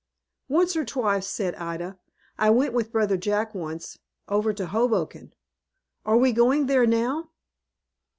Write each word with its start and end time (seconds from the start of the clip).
"Once 0.49 0.75
or 0.75 0.83
twice," 0.83 1.27
said 1.27 1.53
Ida. 1.53 1.99
"I 2.35 2.49
went 2.49 2.73
with 2.73 2.91
brother 2.91 3.17
Jack 3.17 3.53
once, 3.53 3.99
over 4.27 4.51
to 4.51 4.65
Hoboken. 4.65 5.31
Are 6.07 6.17
we 6.17 6.31
going 6.31 6.65
there, 6.65 6.87
now?" 6.87 7.29